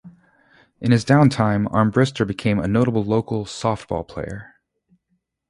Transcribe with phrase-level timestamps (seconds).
[0.79, 4.55] In his downtime, Armbrister became a notable local softball player.